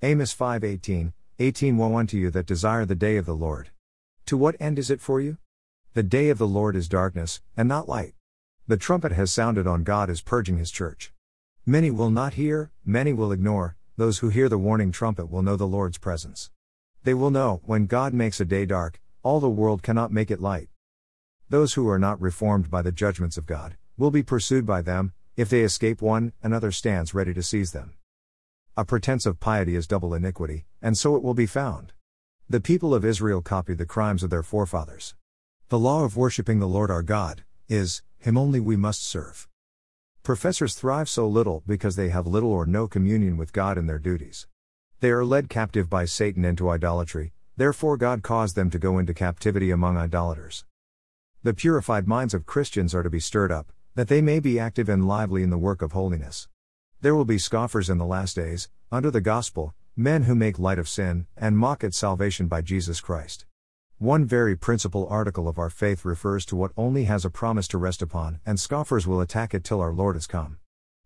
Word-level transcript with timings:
Amos 0.00 0.32
5:18, 0.32 1.12
18 1.40 1.76
Woe 1.76 1.96
unto 1.96 2.16
you 2.16 2.30
that 2.30 2.46
desire 2.46 2.84
the 2.84 2.94
day 2.94 3.16
of 3.16 3.26
the 3.26 3.34
Lord. 3.34 3.70
To 4.26 4.36
what 4.36 4.54
end 4.60 4.78
is 4.78 4.90
it 4.90 5.00
for 5.00 5.20
you? 5.20 5.38
The 5.94 6.04
day 6.04 6.28
of 6.28 6.38
the 6.38 6.46
Lord 6.46 6.76
is 6.76 6.88
darkness, 6.88 7.40
and 7.56 7.68
not 7.68 7.88
light. 7.88 8.14
The 8.68 8.76
trumpet 8.76 9.10
has 9.10 9.32
sounded 9.32 9.66
on 9.66 9.82
God 9.82 10.08
is 10.08 10.20
purging 10.20 10.56
his 10.56 10.70
church. 10.70 11.12
Many 11.66 11.90
will 11.90 12.10
not 12.10 12.34
hear, 12.34 12.70
many 12.84 13.12
will 13.12 13.32
ignore, 13.32 13.76
those 13.96 14.18
who 14.18 14.28
hear 14.28 14.48
the 14.48 14.56
warning 14.56 14.92
trumpet 14.92 15.32
will 15.32 15.42
know 15.42 15.56
the 15.56 15.66
Lord's 15.66 15.98
presence. 15.98 16.52
They 17.02 17.14
will 17.14 17.32
know, 17.32 17.60
when 17.64 17.86
God 17.86 18.14
makes 18.14 18.38
a 18.38 18.44
day 18.44 18.66
dark, 18.66 19.00
all 19.24 19.40
the 19.40 19.50
world 19.50 19.82
cannot 19.82 20.12
make 20.12 20.30
it 20.30 20.40
light. 20.40 20.68
Those 21.48 21.74
who 21.74 21.88
are 21.88 21.98
not 21.98 22.20
reformed 22.20 22.70
by 22.70 22.82
the 22.82 22.92
judgments 22.92 23.36
of 23.36 23.46
God, 23.46 23.76
will 23.96 24.12
be 24.12 24.22
pursued 24.22 24.64
by 24.64 24.80
them, 24.80 25.12
if 25.34 25.50
they 25.50 25.62
escape 25.62 26.00
one, 26.00 26.34
another 26.40 26.70
stands 26.70 27.14
ready 27.14 27.34
to 27.34 27.42
seize 27.42 27.72
them. 27.72 27.94
A 28.78 28.84
pretense 28.84 29.26
of 29.26 29.40
piety 29.40 29.74
is 29.74 29.88
double 29.88 30.14
iniquity, 30.14 30.64
and 30.80 30.96
so 30.96 31.16
it 31.16 31.22
will 31.24 31.34
be 31.34 31.46
found. 31.46 31.92
The 32.48 32.60
people 32.60 32.94
of 32.94 33.04
Israel 33.04 33.42
copied 33.42 33.78
the 33.78 33.84
crimes 33.84 34.22
of 34.22 34.30
their 34.30 34.44
forefathers. 34.44 35.16
The 35.68 35.80
law 35.80 36.04
of 36.04 36.16
worshipping 36.16 36.60
the 36.60 36.68
Lord 36.68 36.88
our 36.88 37.02
God 37.02 37.42
is, 37.68 38.02
Him 38.20 38.38
only 38.38 38.60
we 38.60 38.76
must 38.76 39.04
serve. 39.04 39.48
Professors 40.22 40.76
thrive 40.76 41.08
so 41.08 41.26
little 41.26 41.64
because 41.66 41.96
they 41.96 42.10
have 42.10 42.28
little 42.28 42.52
or 42.52 42.66
no 42.66 42.86
communion 42.86 43.36
with 43.36 43.52
God 43.52 43.78
in 43.78 43.88
their 43.88 43.98
duties. 43.98 44.46
They 45.00 45.10
are 45.10 45.24
led 45.24 45.48
captive 45.48 45.90
by 45.90 46.04
Satan 46.04 46.44
into 46.44 46.70
idolatry, 46.70 47.32
therefore, 47.56 47.96
God 47.96 48.22
caused 48.22 48.54
them 48.54 48.70
to 48.70 48.78
go 48.78 48.96
into 48.98 49.12
captivity 49.12 49.72
among 49.72 49.96
idolaters. 49.96 50.64
The 51.42 51.52
purified 51.52 52.06
minds 52.06 52.32
of 52.32 52.46
Christians 52.46 52.94
are 52.94 53.02
to 53.02 53.10
be 53.10 53.18
stirred 53.18 53.50
up, 53.50 53.72
that 53.96 54.06
they 54.06 54.22
may 54.22 54.38
be 54.38 54.60
active 54.60 54.88
and 54.88 55.08
lively 55.08 55.42
in 55.42 55.50
the 55.50 55.58
work 55.58 55.82
of 55.82 55.90
holiness. 55.90 56.46
There 57.00 57.14
will 57.14 57.24
be 57.24 57.38
scoffers 57.38 57.88
in 57.88 57.98
the 57.98 58.04
last 58.04 58.34
days, 58.34 58.68
under 58.90 59.08
the 59.08 59.20
gospel, 59.20 59.72
men 59.94 60.24
who 60.24 60.34
make 60.34 60.58
light 60.58 60.80
of 60.80 60.88
sin, 60.88 61.28
and 61.36 61.56
mock 61.56 61.84
at 61.84 61.94
salvation 61.94 62.48
by 62.48 62.60
Jesus 62.60 63.00
Christ. 63.00 63.46
One 63.98 64.24
very 64.24 64.56
principal 64.56 65.06
article 65.06 65.46
of 65.46 65.60
our 65.60 65.70
faith 65.70 66.04
refers 66.04 66.44
to 66.46 66.56
what 66.56 66.72
only 66.76 67.04
has 67.04 67.24
a 67.24 67.30
promise 67.30 67.68
to 67.68 67.78
rest 67.78 68.02
upon, 68.02 68.40
and 68.44 68.58
scoffers 68.58 69.06
will 69.06 69.20
attack 69.20 69.54
it 69.54 69.62
till 69.62 69.80
our 69.80 69.92
Lord 69.92 70.16
has 70.16 70.26
come. 70.26 70.58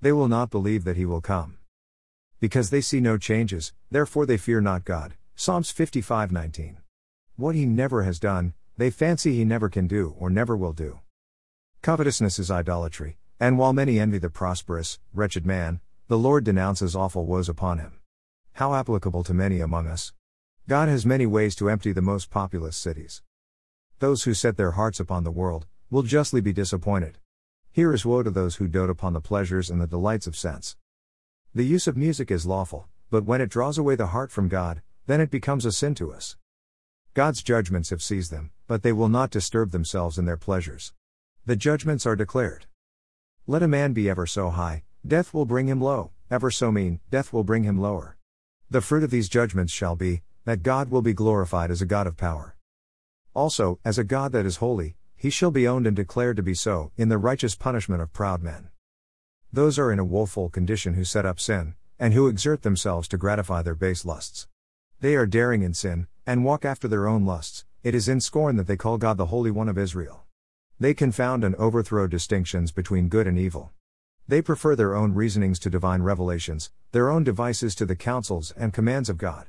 They 0.00 0.10
will 0.10 0.26
not 0.26 0.50
believe 0.50 0.82
that 0.82 0.96
he 0.96 1.06
will 1.06 1.20
come. 1.20 1.58
Because 2.40 2.70
they 2.70 2.80
see 2.80 2.98
no 2.98 3.16
changes, 3.16 3.72
therefore 3.88 4.26
they 4.26 4.36
fear 4.36 4.60
not 4.60 4.84
God. 4.84 5.14
Psalms 5.36 5.70
55:19. 5.70 6.78
What 7.36 7.54
he 7.54 7.64
never 7.64 8.02
has 8.02 8.18
done, 8.18 8.54
they 8.76 8.90
fancy 8.90 9.36
he 9.36 9.44
never 9.44 9.68
can 9.68 9.86
do 9.86 10.16
or 10.18 10.30
never 10.30 10.56
will 10.56 10.72
do. 10.72 10.98
Covetousness 11.82 12.40
is 12.40 12.50
idolatry, 12.50 13.18
and 13.38 13.58
while 13.58 13.72
many 13.72 14.00
envy 14.00 14.18
the 14.18 14.30
prosperous, 14.30 14.98
wretched 15.12 15.44
man, 15.46 15.80
the 16.08 16.16
Lord 16.16 16.44
denounces 16.44 16.94
awful 16.94 17.26
woes 17.26 17.48
upon 17.48 17.78
him. 17.78 17.98
How 18.52 18.74
applicable 18.74 19.24
to 19.24 19.34
many 19.34 19.58
among 19.58 19.88
us. 19.88 20.12
God 20.68 20.88
has 20.88 21.04
many 21.04 21.26
ways 21.26 21.56
to 21.56 21.68
empty 21.68 21.90
the 21.90 22.00
most 22.00 22.30
populous 22.30 22.76
cities. 22.76 23.22
Those 23.98 24.22
who 24.22 24.32
set 24.32 24.56
their 24.56 24.72
hearts 24.72 25.00
upon 25.00 25.24
the 25.24 25.32
world, 25.32 25.66
will 25.90 26.04
justly 26.04 26.40
be 26.40 26.52
disappointed. 26.52 27.18
Here 27.72 27.92
is 27.92 28.06
woe 28.06 28.22
to 28.22 28.30
those 28.30 28.56
who 28.56 28.68
dote 28.68 28.88
upon 28.88 29.14
the 29.14 29.20
pleasures 29.20 29.68
and 29.68 29.80
the 29.80 29.86
delights 29.88 30.28
of 30.28 30.36
sense. 30.36 30.76
The 31.52 31.64
use 31.64 31.88
of 31.88 31.96
music 31.96 32.30
is 32.30 32.46
lawful, 32.46 32.86
but 33.10 33.24
when 33.24 33.40
it 33.40 33.50
draws 33.50 33.76
away 33.76 33.96
the 33.96 34.08
heart 34.08 34.30
from 34.30 34.48
God, 34.48 34.82
then 35.06 35.20
it 35.20 35.30
becomes 35.30 35.64
a 35.64 35.72
sin 35.72 35.96
to 35.96 36.12
us. 36.12 36.36
God's 37.14 37.42
judgments 37.42 37.90
have 37.90 38.02
seized 38.02 38.30
them, 38.30 38.52
but 38.68 38.84
they 38.84 38.92
will 38.92 39.08
not 39.08 39.30
disturb 39.30 39.72
themselves 39.72 40.18
in 40.18 40.24
their 40.24 40.36
pleasures. 40.36 40.92
The 41.46 41.56
judgments 41.56 42.06
are 42.06 42.14
declared. 42.14 42.66
Let 43.48 43.64
a 43.64 43.68
man 43.68 43.92
be 43.92 44.08
ever 44.08 44.26
so 44.26 44.50
high, 44.50 44.84
death 45.08 45.32
will 45.32 45.44
bring 45.44 45.68
him 45.68 45.80
low, 45.80 46.10
ever 46.30 46.50
so 46.50 46.72
mean, 46.72 47.00
death 47.10 47.32
will 47.32 47.44
bring 47.44 47.62
him 47.62 47.78
lower. 47.78 48.16
The 48.68 48.80
fruit 48.80 49.04
of 49.04 49.10
these 49.10 49.28
judgments 49.28 49.72
shall 49.72 49.94
be, 49.94 50.22
that 50.44 50.62
God 50.62 50.90
will 50.90 51.02
be 51.02 51.12
glorified 51.12 51.70
as 51.70 51.80
a 51.80 51.86
God 51.86 52.06
of 52.06 52.16
power. 52.16 52.56
Also, 53.34 53.78
as 53.84 53.98
a 53.98 54.04
God 54.04 54.32
that 54.32 54.46
is 54.46 54.56
holy, 54.56 54.96
he 55.14 55.30
shall 55.30 55.50
be 55.50 55.68
owned 55.68 55.86
and 55.86 55.94
declared 55.94 56.36
to 56.36 56.42
be 56.42 56.54
so, 56.54 56.90
in 56.96 57.08
the 57.08 57.18
righteous 57.18 57.54
punishment 57.54 58.02
of 58.02 58.12
proud 58.12 58.42
men. 58.42 58.70
Those 59.52 59.78
are 59.78 59.92
in 59.92 59.98
a 59.98 60.04
woeful 60.04 60.48
condition 60.48 60.94
who 60.94 61.04
set 61.04 61.24
up 61.24 61.38
sin, 61.38 61.74
and 61.98 62.12
who 62.12 62.26
exert 62.26 62.62
themselves 62.62 63.08
to 63.08 63.16
gratify 63.16 63.62
their 63.62 63.74
base 63.74 64.04
lusts. 64.04 64.48
They 65.00 65.14
are 65.14 65.26
daring 65.26 65.62
in 65.62 65.74
sin, 65.74 66.08
and 66.26 66.44
walk 66.44 66.64
after 66.64 66.88
their 66.88 67.06
own 67.06 67.24
lusts, 67.24 67.64
it 67.82 67.94
is 67.94 68.08
in 68.08 68.20
scorn 68.20 68.56
that 68.56 68.66
they 68.66 68.76
call 68.76 68.98
God 68.98 69.16
the 69.16 69.26
Holy 69.26 69.50
One 69.50 69.68
of 69.68 69.78
Israel. 69.78 70.24
They 70.80 70.94
confound 70.94 71.44
and 71.44 71.54
overthrow 71.54 72.06
distinctions 72.06 72.72
between 72.72 73.08
good 73.08 73.26
and 73.26 73.38
evil. 73.38 73.72
They 74.28 74.42
prefer 74.42 74.74
their 74.74 74.96
own 74.96 75.14
reasonings 75.14 75.60
to 75.60 75.70
divine 75.70 76.02
revelations, 76.02 76.72
their 76.90 77.10
own 77.10 77.22
devices 77.22 77.76
to 77.76 77.86
the 77.86 77.94
counsels 77.94 78.52
and 78.56 78.72
commands 78.72 79.08
of 79.08 79.18
God. 79.18 79.46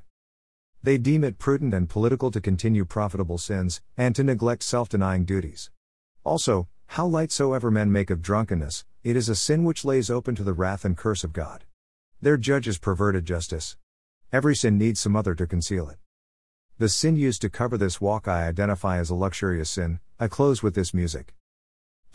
They 0.84 1.00
deem 1.00 1.24
it 1.24 1.40
prudent 1.40 1.74
and 1.74 1.90
political 1.90 2.30
to 2.30 2.40
continue 2.40 2.86
profitable 2.86 3.40
sins, 3.40 3.82
and 3.98 4.16
to 4.16 4.24
neglect 4.24 4.62
self 4.62 4.88
denying 4.88 5.26
duties. 5.26 5.72
Also, 6.24 6.68
how 6.88 7.08
light 7.08 7.32
soever 7.32 7.72
men 7.72 7.92
make 7.92 8.12
of 8.12 8.22
drunkenness, 8.22 8.86
it 9.04 9.16
is 9.16 9.30
a 9.30 9.36
sin 9.36 9.64
which 9.64 9.84
lays 9.84 10.12
open 10.12 10.36
to 10.36 10.44
the 10.44 10.54
wrath 10.54 10.86
and 10.86 10.96
curse 10.96 11.24
of 11.24 11.34
God. 11.34 11.66
Their 12.22 12.38
judges 12.38 12.78
perverted 12.78 13.26
justice. 13.26 13.78
Every 14.32 14.56
sin 14.56 14.78
needs 14.78 15.00
some 15.00 15.16
other 15.16 15.34
to 15.36 15.48
conceal 15.48 15.90
it. 15.90 15.98
The 16.78 16.90
sin 16.90 17.16
used 17.16 17.42
to 17.42 17.50
cover 17.50 17.78
this 17.78 18.00
walk 18.00 18.28
I 18.28 18.48
identify 18.48 19.00
as 19.00 19.10
a 19.10 19.16
luxurious 19.16 19.72
sin. 19.72 20.00
I 20.20 20.28
close 20.28 20.62
with 20.62 20.76
this 20.76 20.94
music. 20.94 21.34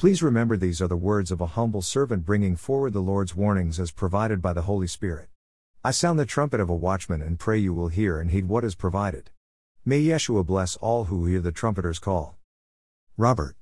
Please 0.03 0.21
remember 0.21 0.57
these 0.57 0.83
are 0.83 0.89
the 0.89 0.97
words 0.97 1.31
of 1.31 1.41
a 1.41 1.55
humble 1.55 1.81
servant 1.81 2.25
bringing 2.25 2.57
forward 2.57 2.93
the 2.93 2.99
Lord's 2.99 3.37
warnings 3.37 3.79
as 3.79 3.93
provided 3.93 4.43
by 4.43 4.53
the 4.53 4.63
Holy 4.63 4.89
Spirit. 4.89 5.29
I 5.85 5.93
sound 5.93 6.19
the 6.19 6.27
trumpet 6.27 6.59
of 6.59 6.69
a 6.69 6.75
watchman 6.75 7.23
and 7.23 7.39
pray 7.39 7.59
you 7.59 7.73
will 7.73 7.87
hear 7.87 8.19
and 8.19 8.33
heed 8.33 8.49
what 8.49 8.65
is 8.65 8.75
provided. 8.75 9.31
May 9.85 10.03
Yeshua 10.03 10.45
bless 10.45 10.75
all 10.75 11.05
who 11.05 11.27
hear 11.27 11.39
the 11.39 11.53
trumpeter's 11.53 12.01
call. 12.01 12.37
Robert. 13.17 13.55